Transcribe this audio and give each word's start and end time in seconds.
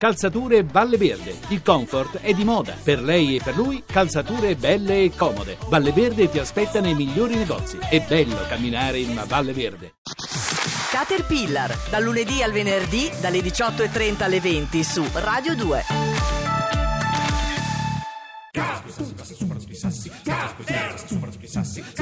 Calzature 0.00 0.64
Valle 0.64 0.96
Verde. 0.96 1.36
Il 1.48 1.60
comfort 1.62 2.20
è 2.20 2.32
di 2.32 2.42
moda. 2.42 2.74
Per 2.82 3.02
lei 3.02 3.36
e 3.36 3.42
per 3.42 3.54
lui, 3.54 3.82
calzature 3.84 4.56
belle 4.56 5.02
e 5.02 5.12
comode. 5.14 5.58
Valle 5.68 5.92
Verde 5.92 6.30
ti 6.30 6.38
aspetta 6.38 6.80
nei 6.80 6.94
migliori 6.94 7.34
negozi. 7.34 7.76
È 7.76 8.00
bello 8.08 8.38
camminare 8.48 8.98
in 8.98 9.10
una 9.10 9.24
Valle 9.24 9.52
Verde. 9.52 9.96
Caterpillar, 10.90 11.76
dal 11.90 12.02
lunedì 12.02 12.42
al 12.42 12.50
venerdì, 12.50 13.10
dalle 13.20 13.40
18.30 13.40 14.22
alle 14.22 14.40
20 14.40 14.82
su 14.82 15.06
Radio 15.12 15.54
2. 15.54 15.84
Let's 21.52 21.99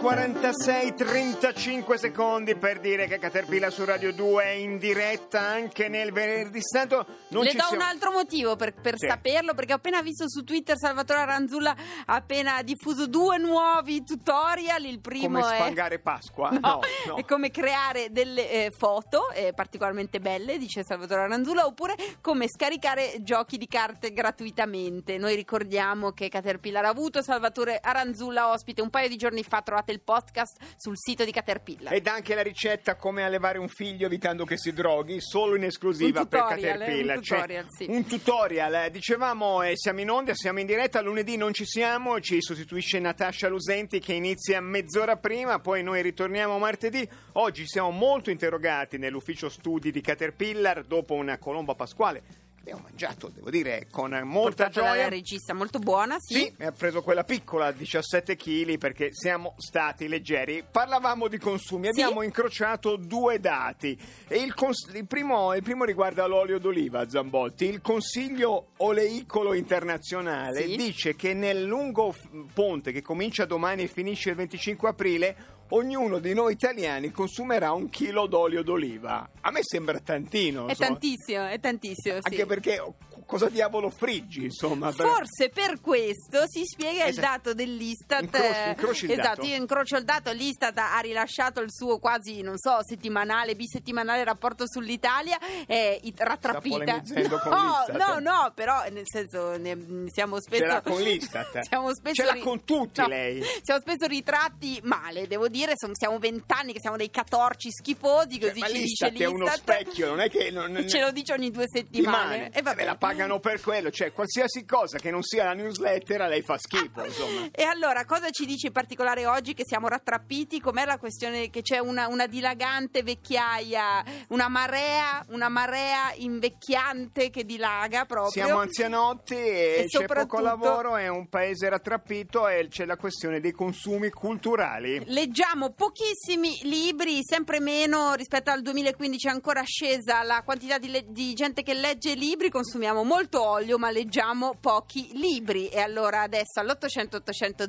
46, 0.00 0.94
35 0.94 1.98
secondi 1.98 2.54
per 2.56 2.80
dire 2.80 3.06
che 3.06 3.18
Caterpillar 3.18 3.70
su 3.70 3.84
Radio 3.84 4.14
2 4.14 4.42
è 4.42 4.48
in 4.48 4.78
diretta 4.78 5.40
anche 5.40 5.88
nel 5.88 6.10
venerdì 6.10 6.60
santo. 6.62 7.04
Non 7.28 7.44
Le 7.44 7.52
do 7.52 7.58
siamo- 7.66 7.74
un 7.82 7.88
altro 7.88 8.10
motivo 8.10 8.56
per, 8.56 8.72
per 8.72 8.94
Sì. 8.96 9.06
saperlo, 9.08 9.52
perché 9.52 9.74
ho 9.74 9.76
appena 9.76 10.00
visto 10.00 10.24
su 10.26 10.42
Twitter 10.42 10.76
Salvatore 10.78 11.20
Aranzulla 11.20 11.76
ha 12.06 12.14
appena 12.14 12.62
diffuso 12.62 13.06
due 13.08 13.36
nuovi 13.36 14.02
tutorial. 14.02 14.82
Il 14.86 15.00
primo 15.00 15.38
Come 15.38 15.52
è... 15.52 15.56
sfangare 15.56 15.98
Pasqua? 15.98 16.48
No, 16.58 16.58
No, 16.60 16.80
no. 17.08 17.14
è 17.16 17.24
come 17.26 17.50
creare 17.50 18.10
delle 18.10 18.50
eh, 18.50 18.70
foto 18.70 19.30
eh, 19.32 19.52
particolarmente 19.54 20.18
belle, 20.18 20.56
dice 20.56 20.82
Salvatore 20.82 21.22
Aranzulla, 21.24 21.66
oppure 21.66 21.94
come 22.22 22.46
scaricare 22.48 23.16
giochi 23.20 23.58
di 23.58 23.66
carte 23.66 24.12
gratuitamente. 24.14 25.18
Noi 25.18 25.34
ricordiamo 25.34 26.12
che 26.12 26.28
Caterpillar 26.30 26.86
ha 26.86 26.88
avuto 26.88 27.22
Salvatore 27.22 27.78
Aranzulla 27.82 28.48
ospite 28.50 28.80
un 28.80 28.88
paio 28.88 29.08
di 29.08 29.16
giorni 29.16 29.42
fa, 29.42 29.60
trovate 29.60 29.88
il 29.90 30.00
podcast 30.00 30.58
sul 30.76 30.96
sito 30.96 31.24
di 31.24 31.32
Caterpillar. 31.32 31.92
Ed 31.92 32.06
anche 32.06 32.34
la 32.34 32.42
ricetta 32.42 32.96
come 32.96 33.24
allevare 33.24 33.58
un 33.58 33.68
figlio 33.68 34.06
evitando 34.06 34.44
che 34.44 34.56
si 34.56 34.72
droghi, 34.72 35.20
solo 35.20 35.56
in 35.56 35.64
esclusiva 35.64 36.20
Un 36.20 36.28
per 36.28 36.40
tutorial, 36.40 36.64
eh, 36.64 36.78
Caterpillar. 36.78 37.16
un 37.16 37.22
tutorial, 37.22 37.66
sì. 37.68 37.86
un 37.88 38.06
tutorial, 38.06 38.74
eh, 38.74 38.90
dicevamo, 38.90 39.62
eh, 39.62 39.72
siamo 39.76 40.00
in 40.00 40.10
onda, 40.10 40.34
siamo 40.34 40.60
in 40.60 40.66
diretta, 40.66 41.00
lunedì 41.00 41.36
non 41.36 41.52
ci 41.52 41.64
siamo, 41.64 42.20
ci 42.20 42.40
sostituisce 42.40 42.98
Natascia 42.98 43.48
Lusenti 43.48 44.00
che 44.00 44.12
inizia 44.12 44.60
mezz'ora 44.60 45.16
prima, 45.16 45.58
poi 45.58 45.82
noi 45.82 46.02
ritorniamo 46.02 46.58
martedì. 46.58 47.08
Oggi 47.32 47.66
siamo 47.66 47.90
molto 47.90 48.30
interrogati 48.30 48.98
nell'ufficio 48.98 49.48
studi 49.48 49.90
di 49.90 50.00
Caterpillar 50.00 50.84
dopo 50.84 51.14
una 51.14 51.38
colomba 51.38 51.74
pasquale 51.74 52.48
abbiamo 52.60 52.80
mangiato, 52.82 53.28
devo 53.34 53.50
dire, 53.50 53.86
con 53.90 54.10
molta 54.24 54.64
Portata 54.64 54.80
dalla 54.80 54.92
gioia. 54.94 55.08
regista, 55.08 55.54
molto 55.54 55.78
buona, 55.78 56.16
sì. 56.18 56.34
Sì, 56.56 56.62
ha 56.64 56.72
preso 56.72 57.02
quella 57.02 57.24
piccola, 57.24 57.72
17 57.72 58.36
kg, 58.36 58.78
perché 58.78 59.08
siamo 59.12 59.54
stati 59.56 60.06
leggeri. 60.08 60.62
Parlavamo 60.70 61.26
di 61.28 61.38
consumi, 61.38 61.88
Sì. 61.92 62.02
abbiamo 62.02 62.22
incrociato 62.22 62.96
due 62.96 63.40
dati. 63.40 63.98
E 64.28 64.38
il, 64.38 64.54
cons- 64.54 64.90
il 64.94 65.06
primo, 65.06 65.54
il 65.54 65.62
primo 65.62 65.84
riguarda 65.84 66.26
l'olio 66.26 66.58
d'oliva, 66.58 67.08
Zambotti. 67.08 67.64
Il 67.64 67.80
Consiglio 67.80 68.68
Oleicolo 68.78 69.54
Internazionale 69.54 70.62
Sì. 70.66 70.76
dice 70.76 71.16
che 71.16 71.34
nel 71.34 71.62
lungo 71.64 72.14
ponte 72.52 72.92
che 72.92 73.02
comincia 73.02 73.44
domani 73.46 73.82
e 73.84 73.86
finisce 73.88 74.30
il 74.30 74.36
25 74.36 74.88
aprile, 74.88 75.36
ognuno 75.70 76.18
di 76.18 76.34
noi 76.34 76.52
italiani 76.52 77.10
consumerà 77.10 77.72
un 77.72 77.88
chilo 77.90 78.26
d'olio 78.26 78.62
d'oliva. 78.62 79.28
A 79.40 79.50
me 79.50 79.60
sembra 79.62 79.98
tantino. 80.00 80.66
È 80.66 80.70
insomma. 80.70 80.88
tantissimo, 80.90 81.46
è 81.46 81.60
tantissimo, 81.60 82.14
sì. 82.20 82.28
Anche 82.28 82.46
perché 82.46 82.82
cosa 83.26 83.48
diavolo 83.48 83.90
friggi, 83.90 84.44
insomma. 84.44 84.90
Forse 84.90 85.50
per 85.50 85.80
questo 85.80 86.42
si 86.48 86.64
spiega 86.64 87.04
il 87.04 87.10
Esatto. 87.10 87.26
dato 87.28 87.54
dell'Istat. 87.54 88.22
Incroci- 88.22 88.46
eh, 88.46 88.68
incroci 88.70 89.04
il 89.04 89.10
esatto, 89.12 89.28
dato. 89.28 89.46
io 89.46 89.54
incrocio 89.54 89.96
il 89.96 90.04
dato. 90.04 90.32
L'Istat 90.32 90.76
ha 90.78 90.98
rilasciato 90.98 91.60
il 91.60 91.70
suo 91.72 91.98
quasi, 91.98 92.40
non 92.42 92.58
so, 92.58 92.78
settimanale, 92.84 93.54
bisettimanale 93.54 94.24
rapporto 94.24 94.64
sull'Italia. 94.66 95.38
Eh, 95.66 96.00
it- 96.02 96.20
rattrappita. 96.20 97.02
no, 97.48 97.84
no, 97.96 98.18
no, 98.18 98.52
però 98.54 98.82
nel 98.90 99.04
senso 99.06 99.56
ne- 99.56 100.06
siamo 100.12 100.40
spesso. 100.40 100.62
Ce 100.62 100.66
l'ha 100.68 100.80
con 100.82 101.00
l'Istat. 101.00 101.60
siamo 101.68 101.94
spesso 101.94 102.14
Ce 102.14 102.24
l'ha 102.24 102.32
ri- 102.32 102.40
con 102.40 102.64
tutti 102.64 103.00
no, 103.00 103.06
lei. 103.06 103.42
Siamo 103.62 103.80
spesso 103.80 104.06
ritratti 104.08 104.80
male, 104.82 105.28
devo 105.28 105.46
dire. 105.46 105.58
Dire, 105.60 105.72
son- 105.76 105.94
siamo 105.94 106.18
vent'anni 106.18 106.72
che 106.72 106.80
siamo 106.80 106.96
dei 106.96 107.10
catorci 107.10 107.70
schifosi, 107.70 108.38
Cioè, 108.40 108.48
così 108.48 108.60
ma 108.60 108.66
ci 108.66 108.72
dice 108.72 109.08
l'Istat 109.10 109.18
è 109.20 109.24
uno 109.26 109.46
specchio, 109.48 110.06
non 110.08 110.20
è 110.20 110.30
che... 110.30 110.50
non- 110.50 110.84
Ce 110.88 111.00
lo 111.00 111.10
dice 111.12 111.32
ogni 111.32 111.50
due 111.50 111.64
settimane. 111.66 112.50
E 112.50 112.62
vabbè. 112.62 112.84
la 112.84 112.96
pagano 112.96 113.38
per 113.40 113.60
quello, 113.60 113.90
cioè 113.90 114.12
qualsiasi 114.12 114.64
cosa 114.64 114.98
che 114.98 115.10
non 115.10 115.22
sia 115.22 115.44
la 115.44 115.52
newsletter 115.54 116.22
a 116.22 116.26
lei 116.26 116.42
fa 116.42 116.56
schifo, 116.58 117.04
insomma. 117.04 117.48
E 117.52 117.62
allora, 117.62 118.04
cosa 118.04 118.30
ci 118.30 118.46
dice 118.46 118.68
in 118.68 118.72
particolare 118.72 119.26
oggi 119.26 119.54
che 119.54 119.64
siamo 119.66 119.88
rattrappiti? 119.88 120.60
Com'è 120.60 120.84
la 120.84 120.98
questione 120.98 121.50
che 121.50 121.62
c'è 121.62 121.78
una, 121.78 122.08
una 122.08 122.26
dilagante 122.26 123.02
vecchiaia, 123.02 124.04
una 124.28 124.48
marea, 124.48 125.24
una 125.28 125.48
marea 125.48 126.12
invecchiante 126.14 127.30
che 127.30 127.44
dilaga 127.44 128.04
proprio? 128.04 128.44
Siamo 128.44 128.60
anzianotti 128.60 129.34
e, 129.34 129.74
E 129.80 129.86
c'è 129.86 130.04
poco 130.06 130.40
lavoro, 130.40 130.96
è 130.96 131.08
un 131.08 131.28
paese 131.28 131.68
rattrappito 131.68 132.48
e 132.48 132.68
c'è 132.68 132.84
la 132.84 132.96
questione 132.96 133.40
dei 133.40 133.52
consumi 133.52 134.10
culturali. 134.10 135.02
Leggiamo 135.06 135.49
pochissimi 135.58 136.60
libri, 136.62 137.20
sempre 137.24 137.58
meno 137.58 138.14
rispetto 138.14 138.50
al 138.50 138.62
2015 138.62 139.26
è 139.26 139.30
ancora 139.30 139.62
scesa 139.64 140.22
la 140.22 140.42
quantità 140.44 140.78
di, 140.78 140.88
le- 140.88 141.04
di 141.08 141.34
gente 141.34 141.62
che 141.62 141.74
legge 141.74 142.14
libri, 142.14 142.50
consumiamo 142.50 143.02
molto 143.02 143.42
olio 143.42 143.76
ma 143.76 143.90
leggiamo 143.90 144.54
pochi 144.60 145.10
libri 145.14 145.66
e 145.68 145.80
allora 145.80 146.22
adesso 146.22 146.60
all'800 146.60 147.16
800 147.16 147.68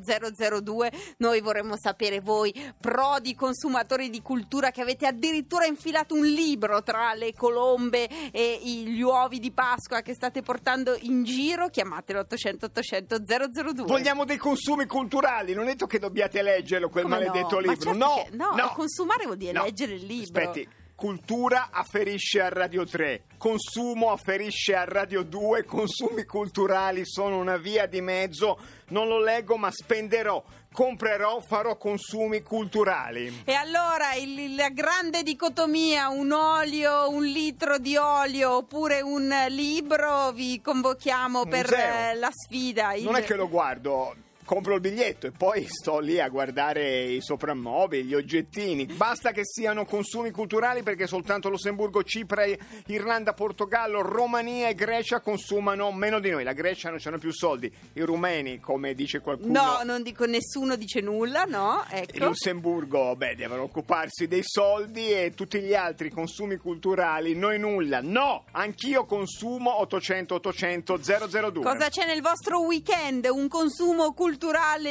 002 0.62 0.92
noi 1.18 1.42
vorremmo 1.42 1.74
sapere 1.76 2.20
voi 2.20 2.54
prodi 2.80 3.34
consumatori 3.34 4.12
di 4.12 4.22
cultura 4.22 4.70
che 4.70 4.82
avete 4.82 5.08
addirittura 5.08 5.66
infilato 5.66 6.14
un 6.14 6.26
libro 6.26 6.84
tra 6.84 7.16
le 7.16 7.34
colombe 7.34 8.08
e 8.32 8.60
gli 8.62 9.02
uovi 9.02 9.40
di 9.40 9.52
Pasqua 9.52 10.02
che 10.02 10.14
state 10.14 10.44
portando 10.44 10.96
in 11.02 11.24
giro, 11.24 11.70
chiamatelo 11.70 12.20
800 12.20 12.66
800 12.68 13.18
002. 13.26 13.86
Vogliamo 13.86 14.24
dei 14.24 14.38
consumi 14.38 14.86
culturali, 14.86 15.54
non 15.54 15.64
è 15.64 15.72
detto 15.72 15.88
che 15.88 15.98
dobbiate 15.98 16.44
leggerlo 16.44 16.90
quel 16.90 17.04
Come 17.06 17.16
maledetto 17.16 17.60
no? 17.60 17.66
Ma 17.66 17.71
libro. 17.72 17.92
certo 17.92 18.36
no, 18.36 18.52
che- 18.54 18.62
no, 18.62 18.72
consumare 18.74 19.26
vuol 19.26 19.38
dire 19.38 19.52
no. 19.52 19.64
leggere 19.64 19.94
il 19.94 20.06
libro. 20.06 20.42
Aspetti, 20.42 20.68
cultura 20.96 21.70
afferisce 21.72 22.42
a 22.42 22.50
Radio 22.50 22.86
3, 22.86 23.24
consumo 23.38 24.12
afferisce 24.12 24.76
a 24.76 24.84
Radio 24.84 25.24
2, 25.24 25.64
consumi 25.66 26.26
culturali 26.26 27.02
sono 27.06 27.38
una 27.40 27.58
via 27.58 27.88
di 27.88 28.02
mezzo, 28.02 28.60
non 28.90 29.08
lo 29.08 29.20
leggo 29.20 29.58
ma 29.58 29.72
spenderò, 29.72 30.44
comprerò, 30.72 31.40
farò 31.42 31.76
consumi 31.76 32.44
culturali. 32.44 33.42
E 33.46 33.54
allora 33.54 34.14
il- 34.14 34.54
la 34.54 34.70
grande 34.70 35.24
dicotomia, 35.24 36.10
un 36.10 36.32
olio, 36.32 37.10
un 37.10 37.24
litro 37.26 37.80
di 37.80 37.96
olio 37.98 38.58
oppure 38.58 39.02
un 39.02 39.34
libro, 39.50 40.32
vi 40.34 40.62
convochiamo 40.62 41.46
per 41.48 41.68
Museo. 41.68 42.20
la 42.20 42.30
sfida. 42.32 42.94
il- 42.94 43.04
Non 43.06 43.16
è 43.16 43.24
che 43.24 43.34
lo 43.36 43.50
guardo, 43.50 44.14
compro 44.46 44.76
il 44.76 44.82
biglietto 44.82 45.28
e 45.28 45.32
poi 45.32 45.66
sto 45.68 46.00
lì 46.00 46.20
a 46.20 46.28
guardare 46.30 47.04
i 47.04 47.22
soprammobili, 47.22 48.04
gli 48.04 48.14
oggettini. 48.14 48.86
Basta 48.86 49.32
che 49.32 49.42
siano 49.46 49.86
consumi 49.86 50.32
culturali 50.32 50.84
perché 50.84 51.08
soltanto 51.08 51.50
Lussemburgo, 51.50 52.04
Cipre, 52.04 52.60
Irlanda, 52.88 53.34
Portogallo, 53.34 54.02
Romania 54.02 54.68
e 54.68 54.76
Grecia 54.76 55.22
consumano 55.22 55.92
meno 55.92 56.20
di 56.20 56.30
noi. 56.30 56.44
La 56.44 56.54
Grecia 56.54 56.90
non 56.90 57.00
c'hanno 57.00 57.18
più 57.18 57.32
soldi. 57.32 57.72
I 57.94 58.02
rumeni, 58.02 58.60
come 58.60 58.94
dice 58.94 59.20
qualcuno. 59.20 59.52
No, 59.52 59.82
non 59.84 60.04
dico 60.04 60.26
nessuno 60.26 60.76
dice 60.76 61.02
nulla, 61.02 61.44
no? 61.44 61.84
Il 61.92 62.00
Ecco. 62.02 62.26
Lussemburgo, 62.26 63.16
beh, 63.16 63.36
devono 63.36 63.64
occuparsi 63.64 64.28
dei 64.28 64.44
soldi 64.44 65.12
e 65.12 65.34
tutti 65.36 65.60
gli 65.62 65.74
altri 65.74 66.10
consumi 66.10 66.58
culturali, 66.58 67.36
noi 67.36 67.60
nulla. 67.60 68.02
No, 68.02 68.46
anch'io 68.52 69.06
consumo 69.06 69.80
800 69.82 70.36
800 70.36 70.98
002. 70.98 71.64
Cosa 71.64 71.90
c'è 71.90 72.06
nel 72.06 72.22
vostro 72.22 72.64
weekend? 72.64 73.28
Un 73.32 73.48
consumo 73.48 74.14
culturale 74.14 74.31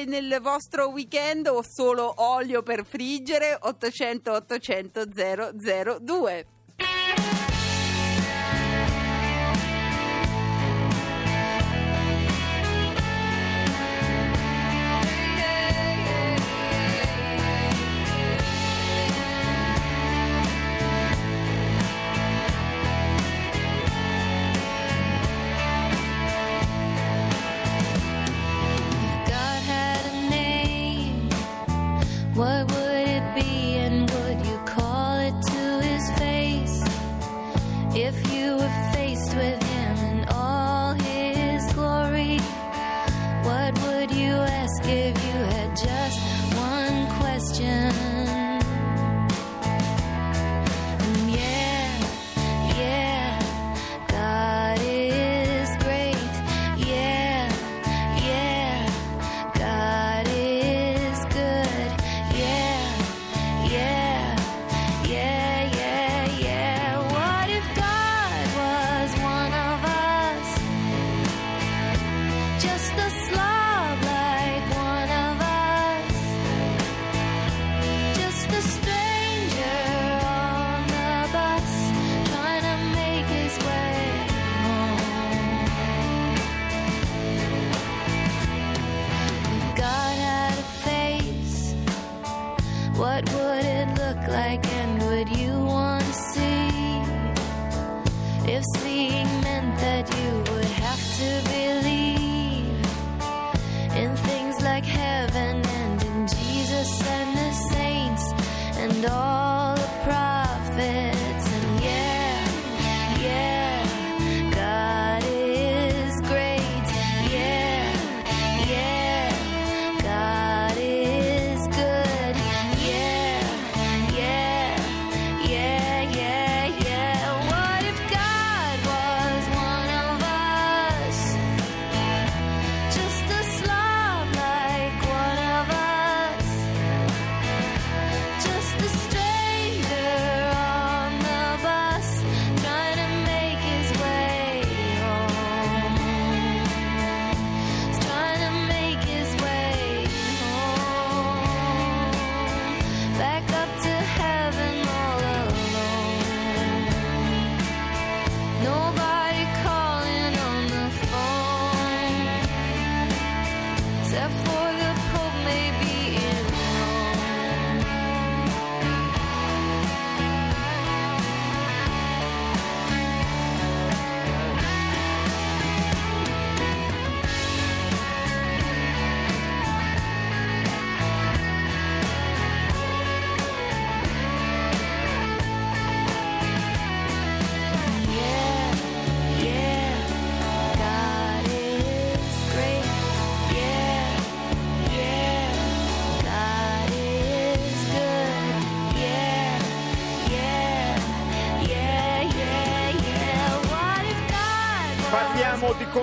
nel 0.05 0.39
vostro 0.41 0.89
weekend 0.89 1.47
o 1.47 1.63
solo 1.63 2.13
olio 2.17 2.63
per 2.63 2.85
friggere? 2.85 3.57
800 3.61 4.33
800 4.33 5.05
002. 5.07 6.47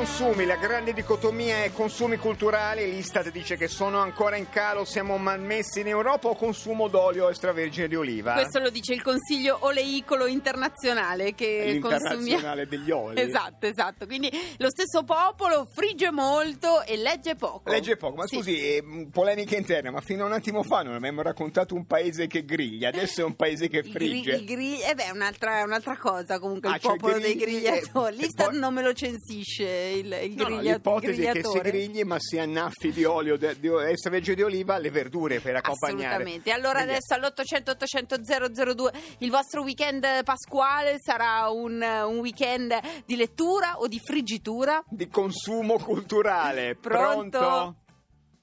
Consumi, 0.08 0.46
la 0.46 0.56
grande 0.56 0.94
dicotomia 0.94 1.64
è 1.64 1.72
consumi 1.74 2.16
culturali, 2.18 2.90
l'Istat 2.90 3.30
dice 3.30 3.56
che 3.58 3.68
sono 3.68 4.00
ancora 4.00 4.36
in 4.38 4.48
calo, 4.50 4.84
siamo 4.86 5.18
malmessi 5.18 5.82
in 5.82 5.88
Europa 5.88 6.30
o 6.30 6.36
consumo 6.36 6.88
d'olio 6.88 7.30
extravergine 7.30 7.88
di 7.90 7.96
oliva? 7.96 8.34
Questo 8.34 8.60
lo 8.60 8.70
dice 8.70 8.94
il 8.94 9.04
Consiglio 9.04 9.58
Oleicolo 9.62 10.26
Internazionale 10.26 11.36
che 11.36 11.78
consumia... 11.82 12.56
Degli 12.68 12.90
oli. 12.90 13.20
Esatto, 13.28 13.68
esatto. 13.68 14.06
Quindi 14.06 14.32
lo 14.58 14.70
stesso 14.70 15.04
popolo 15.04 15.68
frigge 15.72 16.10
molto 16.12 16.84
e 16.84 16.96
legge 16.98 17.36
poco. 17.36 17.70
Legge 17.70 17.98
poco, 17.98 18.16
ma 18.16 18.26
Sì. 18.28 18.38
scusi, 18.38 18.60
eh, 18.62 19.08
polemica 19.12 19.58
interna, 19.58 19.92
ma 19.92 20.00
fino 20.02 20.24
a 20.24 20.28
un 20.28 20.32
attimo 20.34 20.64
fa 20.64 20.82
non 20.84 20.96
abbiamo 20.96 21.22
raccontato 21.22 21.76
un 21.76 21.86
paese 21.86 22.28
che 22.28 22.46
griglia, 22.46 22.88
adesso 22.88 23.22
è 23.22 23.24
un 23.26 23.36
paese 23.36 23.68
che 23.68 23.80
Il 23.86 23.92
gri- 23.92 24.08
frigge. 24.24 24.32
il 24.36 24.46
gri- 24.46 24.82
eh 24.82 24.96
beh, 24.96 25.06
è 25.08 25.10
un'altra, 25.12 25.60
è 25.60 25.64
un'altra 25.64 25.98
cosa 25.98 26.40
comunque 26.40 26.70
Ah, 26.70 26.76
il 26.76 26.82
cioè 26.82 26.96
popolo 26.96 27.20
dei 27.20 27.36
grigli, 27.36 27.62
grigliatori. 27.64 28.16
eh, 28.16 28.18
L'Istat 28.22 28.50
poi- 28.50 28.60
non 28.60 28.74
me 28.74 28.82
lo 28.82 28.94
censisce 28.94 29.66
il, 30.00 30.18
il 30.24 30.36
No, 30.36 30.48
no, 30.48 30.56
griglia- 30.56 30.74
l'ipotesi 30.76 31.22
è 31.24 31.32
che 31.32 31.44
si 31.44 31.50
grigliatore. 31.60 31.70
grigli 31.72 32.04
ma 32.04 32.16
si 32.20 32.38
annaffi 32.40 32.92
di 32.92 33.04
olio 33.06 33.38
de- 33.38 33.60
di 33.60 33.68
extravergine 33.68 34.36
di 34.36 34.42
oliva 34.44 34.76
alle 34.76 34.90
verdure 34.90 35.40
per 35.40 35.56
accompagnare. 35.56 36.06
Assolutamente. 36.16 36.52
Allora 36.52 36.84
Quindi- 36.84 36.92
adesso 36.92 37.14
all'800 37.14 37.70
800 37.72 38.16
002 38.24 38.92
il 39.20 39.30
vostro 39.32 39.62
weekend 39.64 40.06
pasquale 40.24 40.96
sarà 41.00 41.50
un, 41.50 41.82
un 41.82 42.18
weekend 42.20 42.74
di 43.06 43.16
lettura 43.16 43.78
o 43.80 43.88
di 43.88 44.00
friggitura? 44.00 44.84
di 44.90 45.08
consumo 45.08 45.78
culturale. 45.78 46.76
Pronto? 46.76 47.38
Pronto? 47.40 47.76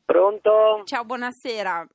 Pronto? 0.05 0.83
Ciao, 0.85 1.05
buonasera. 1.05 1.87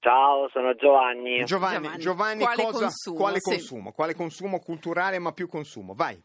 Ciao, 0.00 0.48
sono 0.50 0.74
Giovanni. 0.74 1.44
Giovanni, 1.44 1.96
Giovanni, 1.98 1.98
Giovanni, 2.02 2.42
quale 2.44 2.62
cosa- 2.64 2.78
consumo? 2.84 3.16
quale 3.16 3.38
Sì. 3.40 3.50
consumo? 3.50 3.92
Quale 3.92 4.14
consumo 4.14 4.58
culturale 4.58 5.18
ma 5.18 5.32
più 5.32 5.48
consumo? 5.48 5.94
Vai. 5.94 6.20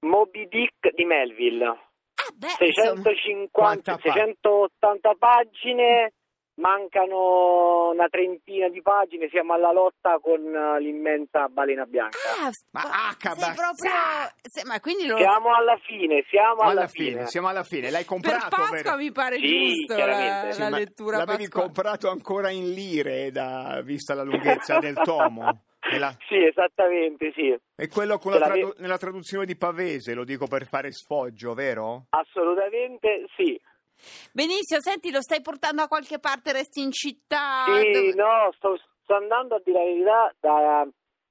Moby 0.00 0.46
Dick 0.48 0.94
di 0.94 1.04
Melville. 1.04 1.92
Ah, 2.26 2.32
beh, 2.34 2.66
insomma. 2.66 3.02
650, 3.02 3.48
Quanta 3.50 3.92
pa- 3.96 4.00
680 4.12 5.14
pagine, 5.18 6.12
mancano 6.56 7.90
una 7.90 8.06
trentina 8.08 8.68
di 8.68 8.80
pagine, 8.80 9.28
siamo 9.28 9.54
alla 9.54 9.72
lotta 9.72 10.18
con 10.20 10.40
eh, 10.40 10.80
l'immensa 10.80 11.48
balena 11.48 11.84
bianca. 11.84 12.16
Ah, 12.40 12.50
Ma 12.70 12.82
ma 12.82 13.08
H, 13.10 13.16
sei 13.18 13.34
basta. 13.34 13.52
proprio 13.54 13.90
se- 14.42 14.64
ma 14.64 14.80
quindi 14.80 15.06
lo 15.06 15.16
Siamo 15.16 15.52
alla 15.54 15.76
fine, 15.78 16.24
siamo 16.28 16.60
alla, 16.62 16.70
alla 16.82 16.86
fine, 16.88 17.26
siamo 17.26 17.48
alla 17.48 17.64
fine. 17.64 17.90
L'hai 17.90 18.04
per 18.04 18.06
comprato, 18.06 18.48
Pasqua 18.56 18.70
vero? 18.76 18.96
mi 18.96 19.10
pare 19.12 19.36
Sì, 19.38 19.48
giusto 19.74 19.94
chiaramente. 19.94 20.46
la, 20.46 20.52
Sì, 20.52 20.60
la 20.60 20.68
ma 20.68 20.76
lettura 20.78 21.16
L'avevi 21.18 21.38
pasquale. 21.42 21.64
comprato 21.66 22.10
ancora 22.10 22.50
in 22.50 22.70
lire, 22.72 23.30
da- 23.32 23.80
vista 23.82 24.14
la 24.14 24.22
lunghezza 24.22 24.78
del 24.78 24.94
tomo. 25.02 25.64
La- 25.98 26.16
Sì, 26.28 26.36
esattamente, 26.42 27.30
sì. 27.34 27.54
e 27.76 27.88
quello 27.88 28.18
la 28.24 28.38
tradu- 28.38 28.78
nella 28.78 28.96
traduzione 28.96 29.44
di 29.44 29.56
Pavese, 29.56 30.14
lo 30.14 30.24
dico 30.24 30.46
per 30.46 30.66
fare 30.66 30.90
sfoggio, 30.92 31.52
vero? 31.54 32.06
Assolutamente 32.10 33.26
sì. 33.36 33.60
Benissimo, 34.32 34.80
senti, 34.80 35.10
lo 35.10 35.20
stai 35.20 35.40
portando 35.40 35.82
a 35.82 35.86
qualche 35.88 36.18
parte, 36.18 36.52
resti 36.52 36.82
in 36.82 36.90
città? 36.90 37.64
Sì, 37.66 37.90
Dove- 37.90 38.14
no, 38.14 38.50
sto, 38.56 38.76
sto 39.02 39.14
andando 39.14 39.56
a 39.56 39.60
dire 39.64 39.78
la 39.78 39.84
verità 39.84 40.34
da- 40.40 40.88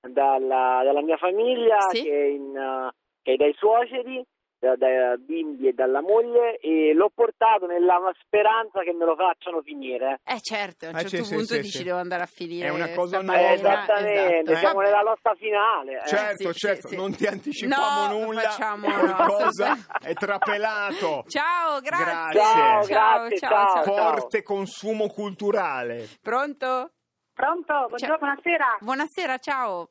dalla, 0.08 0.82
dalla 0.84 1.02
mia 1.02 1.18
famiglia 1.18 1.80
Sì. 1.90 2.04
che, 2.04 2.10
in, 2.38 2.56
eh, 2.56 2.92
che 3.22 3.34
è 3.34 3.36
dai 3.36 3.54
suoceri, 3.58 4.24
da- 4.63 4.75
dai 4.77 5.17
bimbi 5.20 5.67
e 5.67 5.74
dalla 5.74 6.01
moglie 6.01 6.58
e 6.60 6.93
l'ho 6.93 7.12
portato 7.13 7.65
nella 7.65 8.00
speranza 8.24 8.82
che 8.82 8.93
me 8.93 9.03
lo 9.03 9.15
facciano 9.15 9.62
finire. 9.62 10.22
Eh 10.24 10.39
certo, 10.39 10.86
a 10.86 10.89
un 10.89 10.96
Eh, 10.96 11.00
certo 11.01 11.17
sì, 11.17 11.24
sì, 11.24 11.36
punto 11.36 11.53
sì, 11.55 11.60
dici 11.62 11.77
sì. 11.79 11.84
devo 11.84 11.98
andare 11.98 12.24
a 12.24 12.25
finire 12.25 12.67
È 12.67 12.72
una 12.72 12.89
cosa 12.91 13.22
nuova. 13.22 13.39
Eh, 13.39 13.53
esattamente, 13.53 14.51
esatto. 14.51 14.55
siamo 14.58 14.82
Eh, 14.82 14.86
nella 14.86 15.01
lotta 15.01 15.36
finale. 15.36 16.01
eh. 16.01 16.08
Certo, 16.08 16.51
sì, 16.53 16.60
certo, 16.60 16.88
sì, 16.88 16.93
sì. 16.93 16.96
non 16.96 17.13
ti 17.15 17.25
anticipiamo 17.25 18.08
No, 18.08 18.20
nulla. 18.25 18.41
facciamo, 18.41 18.88
Qualcosa 18.88 19.75
è 20.01 20.13
trapelato. 20.13 21.25
Ciao, 21.27 21.79
grazie. 21.82 22.05
Grazie. 22.05 22.39
Ciao, 22.39 22.84
ciao, 22.84 23.17
grazie, 23.20 23.38
ciao, 23.38 23.50
ciao. 23.50 23.84
ciao. 23.84 23.96
Forte 24.12 24.43
consumo 24.43 25.08
culturale. 25.08 26.08
Pronto? 26.22 26.91
Pronto? 27.34 27.86
Buongiorno, 27.88 28.17
buonasera. 28.17 28.77
Buonasera, 28.79 29.38
ciao. 29.39 29.89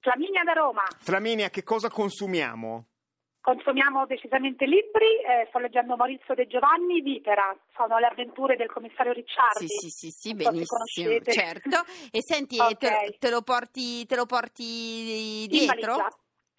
Flaminia 0.00 0.42
da 0.44 0.52
Roma. 0.52 0.82
Flaminia, 1.00 1.48
che 1.50 1.62
cosa 1.64 1.88
consumiamo? 1.90 2.86
Consumiamo 3.46 4.06
decisamente 4.06 4.66
libri. 4.66 5.06
eh, 5.24 5.46
sto 5.50 5.60
leggendo 5.60 5.94
Maurizio 5.94 6.34
De 6.34 6.48
Giovanni, 6.48 7.00
Vipera. 7.00 7.56
Sono 7.76 7.96
le 8.00 8.06
avventure 8.06 8.56
del 8.56 8.66
commissario 8.68 9.12
Ricciardi. 9.12 9.68
Sì, 9.68 9.88
sì, 9.88 9.88
sì, 9.88 10.10
sì, 10.10 10.34
benissimo, 10.34 10.82
certo. 11.22 11.84
E 12.10 12.22
senti, 12.22 12.58
Ok. 12.58 12.76
te, 12.76 12.90
lo- 12.90 13.14
te 13.20 13.30
lo 13.30 13.42
porti, 13.42 14.04
te 14.06 14.16
lo 14.16 14.26
porti 14.26 15.46
dietro? 15.48 16.08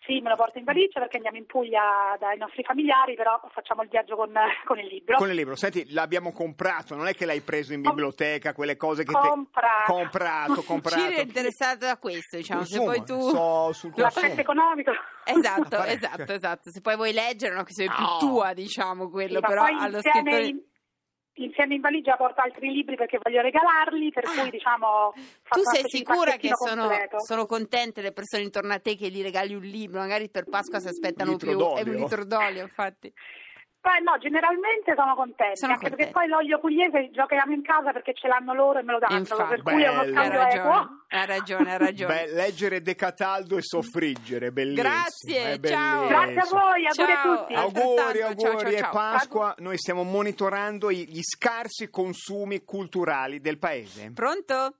Sì, 0.07 0.21
me 0.21 0.29
lo 0.29 0.35
porto 0.37 0.57
in 0.57 0.63
valigia 0.63 1.01
perché 1.01 1.17
andiamo 1.17 1.35
in 1.37 1.45
Puglia 1.45 2.15
dai 2.17 2.37
nostri 2.37 2.63
familiari, 2.63 3.13
però 3.15 3.41
facciamo 3.51 3.81
il 3.83 3.89
viaggio 3.89 4.15
con, 4.15 4.31
con 4.65 4.79
il 4.79 4.87
libro. 4.87 5.17
Con 5.17 5.27
il 5.29 5.35
libro. 5.35 5.55
Senti, 5.57 5.91
l'abbiamo 5.91 6.31
comprato, 6.31 6.95
non 6.95 7.07
è 7.07 7.13
che 7.13 7.25
l'hai 7.25 7.41
preso 7.41 7.73
in 7.73 7.81
biblioteca, 7.81 8.53
quelle 8.53 8.77
cose 8.77 9.03
che 9.03 9.11
Comprato. 9.11 9.83
te... 9.85 9.91
Comprato, 9.91 10.63
comprato. 10.63 11.01
Ciro 11.03 11.15
è 11.17 11.23
interessato 11.23 11.85
da 11.85 11.97
questo, 11.97 12.37
diciamo, 12.37 12.63
se 12.63 12.77
Consumo, 12.77 12.95
poi 12.95 13.05
tu... 13.05 13.29
sto 13.29 13.73
sul 13.73 13.91
L'aspetto 13.97 14.27
consumo. 14.27 14.41
economico. 14.41 14.91
Esatto, 15.25 15.83
esatto, 15.83 16.31
esatto. 16.33 16.71
Se 16.71 16.79
poi 16.79 16.95
vuoi 16.95 17.11
leggere 17.11 17.51
è 17.51 17.55
una 17.55 17.63
questione 17.63 17.93
più 17.93 18.03
No. 18.05 18.17
tua, 18.19 18.53
diciamo, 18.53 19.09
quello, 19.09 19.39
Sì, 19.41 19.45
però 19.45 19.65
allo 19.65 19.99
scrittore... 19.99 20.45
in, 20.45 20.61
insieme 21.37 21.75
in 21.75 21.81
valigia 21.81 22.15
porto 22.15 22.41
altri 22.41 22.71
libri 22.71 22.95
perché 22.95 23.19
voglio 23.21 23.41
regalarli, 23.41 24.11
per 24.11 24.23
Ah. 24.25 24.41
cui 24.41 24.49
diciamo... 24.49 25.13
Tu 25.49 25.61
sei 25.63 25.83
sicura 25.85 26.37
che 26.37 26.49
sono, 26.53 26.89
sono 27.25 27.45
contente 27.45 28.01
le 28.01 28.11
persone 28.11 28.43
intorno 28.43 28.73
a 28.73 28.79
te 28.79 28.95
che 28.95 29.09
gli 29.09 29.21
regali 29.21 29.53
un 29.55 29.63
libro? 29.63 29.99
Magari 29.99 30.29
per 30.29 30.45
Pasqua 30.45 30.79
si 30.79 30.87
aspettano 30.87 31.31
litro 31.31 31.49
più. 31.49 31.59
È 31.59 31.63
un 31.63 31.83
d'olio. 31.83 31.99
litro 31.99 32.25
d'olio, 32.25 32.61
infatti. 32.63 33.11
Beh, 33.79 33.99
no, 34.03 34.17
generalmente 34.17 34.93
sono 34.95 35.15
contenti, 35.15 35.57
Sono 35.59 35.73
anche 35.73 35.89
perché 35.89 36.11
poi 36.11 36.27
l'olio 36.27 36.59
pugliese 36.59 37.09
giochiamo 37.11 37.53
in 37.53 37.61
casa 37.63 37.91
perché 37.93 38.13
ce 38.13 38.27
l'hanno 38.27 38.53
loro 38.53 38.79
e 38.79 38.83
me 38.83 38.91
lo 38.93 38.99
danno, 38.99 39.17
Infatti. 39.17 39.47
per 39.47 39.61
cui 39.61 39.81
è 39.83 39.87
uno 39.89 40.01
Bello. 40.01 40.19
Hai 40.19 40.25
scambio 40.25 40.39
ragione, 40.41 40.59
equo. 40.59 40.89
hai 41.07 41.25
ragione, 41.25 41.71
hai 41.71 41.77
ragione. 41.77 42.13
Beh, 42.13 42.33
leggere 42.33 42.81
De 42.81 42.95
Cataldo 42.95 43.55
e 43.57 43.61
soffriggere, 43.61 44.51
bellissimo. 44.51 44.89
Grazie, 44.89 45.39
è 45.53 45.59
ciao. 45.69 46.07
bellissimo. 46.07 46.07
Grazie 46.07 46.39
a 46.39 46.59
voi, 46.59 46.85
auguri 46.87 47.11
a 47.11 47.15
Ciao. 47.15 47.37
tutti. 47.37 47.53
Auguri, 47.53 47.99
Altrettanto, 48.01 48.41
ciao, 48.41 48.51
auguri, 48.51 48.77
ciao. 48.77 48.91
Pasqua, 48.91 49.55
noi 49.59 49.77
stiamo 49.77 50.03
monitorando 50.03 50.89
i- 50.89 51.07
gli 51.07 51.21
scarsi 51.21 51.89
consumi 51.89 52.63
culturali 52.65 53.39
del 53.39 53.57
paese. 53.57 54.11
Pronto? 54.13 54.73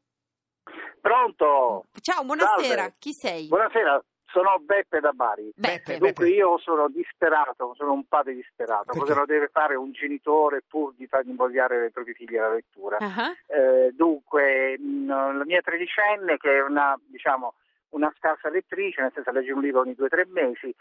Pronto? 0.99 1.85
Ciao, 2.01 2.23
buonasera. 2.25 2.75
Salve. 2.81 2.95
Chi 2.99 3.11
sei? 3.13 3.47
Buonasera, 3.47 4.03
sono 4.37 4.59
Beppe 4.59 4.99
da 4.99 5.11
Bari. 5.11 5.51
Beppe. 5.55 5.93
Beppe. 5.93 5.97
Dunque 5.97 6.29
io 6.29 6.57
sono 6.59 6.87
disperato, 6.89 7.73
sono 7.75 7.93
un 7.93 8.05
padre 8.07 8.33
disperato. 8.33 8.85
Perché? 8.85 8.99
Cosa 8.99 9.15
lo 9.15 9.25
deve 9.25 9.49
fare 9.51 9.75
un 9.75 9.91
genitore 9.91 10.61
pur 10.67 10.93
di 10.95 11.07
far 11.07 11.25
invogliare 11.25 11.87
i 11.87 11.91
propri 11.91 12.13
figli 12.13 12.37
alla 12.37 12.53
lettura? 12.53 12.97
Ah, 12.99 13.33
Eh, 13.47 13.91
dunque, 13.93 14.77
mh, 14.77 15.07
la 15.37 15.45
mia 15.45 15.61
tredicenne, 15.61 16.37
che 16.37 16.57
è 16.57 16.61
una, 16.61 16.97
diciamo, 17.05 17.53
una 17.89 18.13
scarsa 18.17 18.49
lettrice, 18.49 19.01
nel 19.01 19.11
senso 19.13 19.31
legge 19.31 19.51
un 19.53 19.61
libro 19.61 19.81
ogni 19.81 19.95
due 19.95 20.05
o 20.05 20.09
tre 20.09 20.25
mesi, 20.29 20.73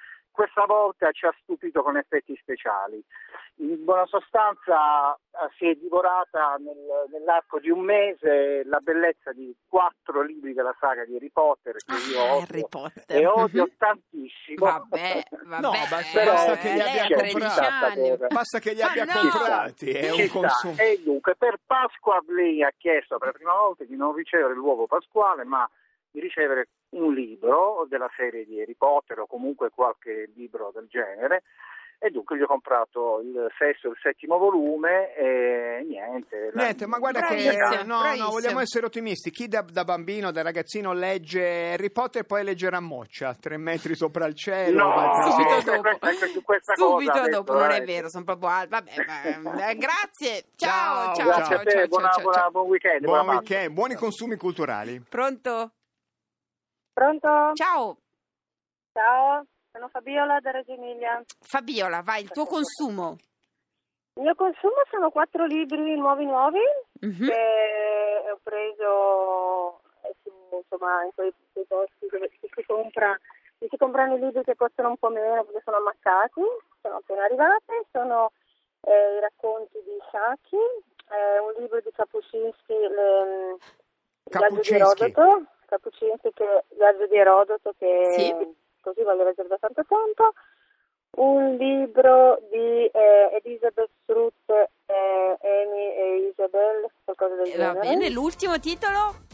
questa 0.57 0.65
volta 0.67 1.11
ci 1.13 1.27
ha 1.27 1.35
stupito 1.43 1.83
con 1.83 1.99
effetti 1.99 2.35
speciali. 2.41 3.03
In 3.57 3.85
buona 3.85 4.07
sostanza 4.07 5.13
eh, 5.15 5.19
si 5.59 5.67
è 5.69 5.75
divorata 5.75 6.57
nel- 6.59 7.05
nell'arco 7.11 7.59
di 7.59 7.69
un 7.69 7.81
mese 7.81 8.63
la 8.65 8.79
bellezza 8.79 9.33
di 9.33 9.55
quattro 9.69 10.23
libri 10.23 10.55
della 10.55 10.75
saga 10.81 11.05
di 11.05 11.15
Harry 11.17 11.31
Potter, 11.31 11.75
che 11.77 11.95
io 12.11 12.21
Ah, 12.21 12.33
odio, 12.37 12.43
Harry 12.49 12.67
Potter. 12.69 13.03
e 13.07 13.27
odio 13.27 13.65
Mhm. 13.65 13.75
tantissimo. 13.77 14.65
Vabbè, 14.67 15.23
vabbè. 15.31 15.61
No, 15.61 15.71
basta- 15.91 16.21
eh, 16.23 16.25
basta 16.25 16.57
che 16.57 16.73
li 16.73 16.81
abbia 16.81 17.03
ha 17.05 17.07
13 17.07 17.33
comprati. 17.33 18.17
Basta 18.35 18.59
che 18.59 18.73
li 18.73 18.83
abbia 18.83 19.05
no! 19.05 19.13
comprati, 19.13 19.91
è 19.91 20.11
un 20.11 20.29
consumo. 20.29 20.75
E 20.79 21.01
dunque 21.05 21.35
per 21.37 21.59
Pasqua 21.67 22.23
lei 22.29 22.63
ha 22.63 22.73
chiesto 22.79 23.19
per 23.19 23.29
la 23.29 23.33
prima 23.35 23.55
volta 23.55 23.85
di 23.85 23.95
non 23.97 24.15
ricevere 24.15 24.55
l'uovo 24.55 24.87
pasquale, 24.87 25.45
ma 25.45 25.69
di 26.11 26.21
ricevere 26.21 26.69
un 26.91 27.13
libro 27.13 27.87
della 27.89 28.11
serie 28.17 28.45
di 28.45 28.61
Harry 28.61 28.75
Potter 28.77 29.21
o 29.21 29.27
comunque 29.27 29.71
qualche 29.71 30.31
libro 30.35 30.71
del 30.75 30.87
genere. 30.89 31.43
E 31.99 32.11
dunque 32.11 32.37
gli 32.37 32.43
ho 32.43 32.47
comprato 32.47 33.21
il 33.21 33.51
sesto 33.57 33.87
e 33.87 33.91
il 33.93 33.97
settimo 34.03 34.37
volume 34.37 35.15
e 35.15 35.83
niente. 35.89 36.51
la- 36.53 36.65
Niente, 36.65 36.87
ma 36.87 36.99
guarda 36.99 37.21
che 37.23 37.37
Bravissimo, 37.37 37.69
no, 37.85 37.95
no, 37.95 38.01
bravissimo. 38.03 38.29
vogliamo 38.31 38.61
essere 38.61 38.85
ottimisti. 38.87 39.31
Chi 39.31 39.49
da, 39.49 39.63
da 39.67 39.83
bambino, 39.83 40.31
da 40.31 40.43
ragazzino 40.43 40.93
legge 40.93 41.73
Harry 41.73 41.91
Potter 41.91 42.25
poi 42.25 42.45
leggerà 42.45 42.81
Moccia, 42.81 43.35
tre 43.41 43.57
metri 43.57 43.95
sopra 43.97 44.27
il 44.27 44.35
cielo. 44.35 44.77
No, 44.89 45.23
Subito 45.23 45.71
dopo, 45.73 45.97
questa- 45.99 46.41
questa 46.43 46.75
subito 46.75 47.13
dopo, 47.31 47.53
detto, 47.55 47.59
non 47.61 47.71
è 47.71 47.81
eh. 47.81 47.85
vero, 47.87 48.09
sono 48.11 48.25
proprio. 48.25 48.49
Vabbè, 48.69 48.91
ma- 49.41 49.69
eh, 49.71 49.77
grazie, 49.81 50.45
Ciao, 50.55 51.15
ciao, 51.15 51.15
ciao, 51.15 51.25
Grazie 51.25 51.45
ciao, 51.47 51.57
a 51.57 51.63
te, 51.65 51.71
ciao, 51.71 51.87
buona- 51.87 52.09
ciao, 52.11 52.23
buona- 52.23 52.37
ciao. 52.39 52.51
buon 52.51 52.67
weekend. 52.69 53.05
Buon 53.07 53.27
weekend, 53.29 53.73
buoni 53.73 53.95
consumi 53.95 54.37
culturali. 54.37 55.01
Pronto? 55.09 55.71
Pronto? 57.07 57.29
Ciao, 57.53 57.99
Ciao, 58.95 59.45
sono 59.71 59.89
Fabiola 59.89 60.41
da 60.41 60.51
Reggio 60.51 60.73
Emilia. 60.73 61.23
Fabiola, 61.41 62.01
vai, 62.01 62.23
il 62.23 62.31
tuo 62.31 62.47
consumo. 62.47 63.19
Il 64.15 64.23
mio 64.23 64.35
consumo 64.35 64.81
sono 64.91 65.11
quattro 65.11 65.45
libri 65.45 65.95
nuovi 65.95 66.25
nuovi 66.25 66.59
Mhm. 67.03 67.27
che 67.27 68.31
ho 68.33 68.39
preso 68.43 69.81
eh, 70.05 70.15
insomma, 70.57 71.05
in 71.05 71.11
quei, 71.15 71.35
quei 71.53 71.67
posti 71.67 72.07
dove 72.11 72.31
si 72.41 72.65
compra 72.65 73.15
si 73.59 73.77
comprano 73.77 74.15
i 74.17 74.21
libri 74.21 74.43
che 74.45 74.57
costano 74.57 74.89
un 74.89 74.97
po' 74.97 75.11
meno 75.11 75.45
perché 75.45 75.61
sono 75.65 75.77
ammaccati. 75.77 76.41
sono 76.81 76.97
appena 76.97 77.25
arrivate, 77.25 77.85
sono 77.93 78.33
eh, 78.81 79.17
i 79.17 79.21
racconti 79.21 79.77
di 79.85 79.99
Saki, 80.11 80.57
eh, 80.57 81.39
un 81.41 81.53
libro 81.61 81.79
di 81.81 81.91
Kapuscinski, 81.93 82.73
le, 82.73 83.57
il 84.25 84.31
Kapuscinski 85.67 86.31
che 86.33 86.65
viaggio 86.77 87.07
di 87.07 87.17
Erodoto 87.17 87.75
che 87.79 88.13
Sì. 88.17 88.55
così 88.81 89.03
voglio 89.03 89.25
leggere 89.25 89.49
da 89.49 89.59
tanto 89.59 89.85
tempo, 89.87 90.33
un 91.19 91.57
libro 91.57 92.41
di 92.51 92.85
eh, 92.87 93.41
Elizabeth 93.45 93.91
Strutt, 94.03 94.49
eh, 94.51 95.37
Amy 95.41 95.95
e 95.97 96.17
Isabel, 96.33 96.91
qualcosa 97.05 97.35
del 97.37 97.47
Eh, 97.53 97.57
Va 97.57 97.73
genere. 97.73 97.81
bene, 97.81 98.11
l'ultimo 98.11 98.59
titolo? 98.59 99.26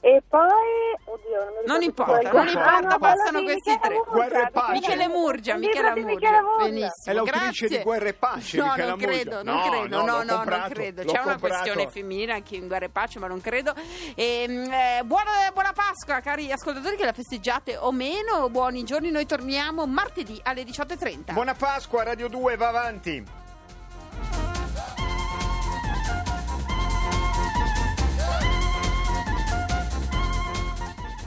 E 0.00 0.22
poi, 0.28 0.94
oddio, 1.06 1.38
non 1.44 1.62
Non 1.66 1.82
importa, 1.82 2.30
non 2.30 2.46
Ah, 2.46 2.50
importa, 2.50 2.70
no, 2.70 2.80
quello 2.86 2.98
bastano 2.98 3.38
di 3.40 3.44
questi 3.46 3.70
Michela 3.70 3.80
tre. 3.88 3.94
Murgia, 3.96 4.10
Guerra 4.12 4.46
e 4.46 4.50
pace. 4.52 4.72
Michele 4.72 5.08
Murgia, 5.08 5.56
Michela 5.56 5.88
Murgia. 5.96 6.06
Michela 6.14 6.40
Murgia. 6.42 6.64
Benissimo. 6.64 6.92
È 7.04 7.12
l'autrice 7.12 7.38
grazie. 7.42 7.68
di 7.68 7.78
Guerra 7.82 8.08
e 8.08 8.14
Pace, 8.14 8.56
No, 8.58 8.64
Michela 8.64 8.86
non 8.88 8.98
Murgia. 8.98 9.12
credo, 9.12 9.42
non 9.42 9.54
No, 9.56 9.62
credo, 9.70 9.96
no, 9.96 10.04
no, 10.06 10.22
no, 10.22 10.44
non 10.44 10.66
credo. 10.70 11.04
C'è 11.04 11.20
una 11.20 11.38
questione 11.38 11.88
femminile 11.90 12.32
anche 12.32 12.54
in 12.56 12.66
Guerra 12.68 12.84
e 12.84 12.88
Pace, 12.90 13.18
ma 13.18 13.26
non 13.26 13.40
credo. 13.40 13.74
Ehm, 14.14 14.70
eh, 14.72 15.02
buona, 15.04 15.30
buona 15.52 15.72
Pasqua, 15.72 16.20
cari 16.20 16.52
ascoltatori, 16.52 16.94
che 16.96 17.04
la 17.04 17.12
festeggiate 17.12 17.76
o 17.76 17.90
meno. 17.90 18.48
Buoni 18.50 18.84
giorni, 18.84 19.10
noi 19.10 19.26
torniamo 19.26 19.84
martedì 19.86 20.40
alle 20.44 20.62
18.30. 20.62 21.32
Buona 21.32 21.54
Pasqua, 21.54 22.04
Radio 22.04 22.28
2, 22.28 22.56
va 22.56 22.68
avanti. 22.68 23.37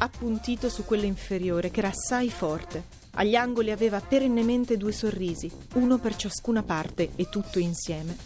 Appuntito 0.02 0.70
su 0.70 0.84
quello 0.84 1.06
inferiore, 1.06 1.70
che 1.72 1.80
era 1.80 1.90
assai 1.90 2.30
forte. 2.30 3.00
Agli 3.16 3.36
angoli 3.36 3.72
aveva 3.72 4.00
perennemente 4.00 4.78
due 4.78 4.92
sorrisi, 4.92 5.52
uno 5.76 5.98
per 6.00 6.16
ciascuna 6.16 6.64
parte 6.64 7.12
e 7.16 7.30
tutto 7.30 7.60
insieme. 7.60 8.18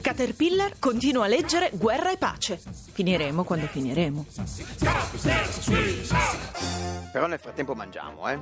Caterpillar 0.00 0.78
continua 0.78 1.24
a 1.24 1.28
leggere 1.28 1.70
Guerra 1.72 2.12
e 2.12 2.18
pace. 2.18 2.60
Finiremo 2.92 3.42
quando 3.42 3.66
finiremo. 3.66 4.26
Però 7.12 7.26
nel 7.26 7.38
frattempo 7.38 7.74
mangiamo, 7.74 8.28
eh. 8.28 8.38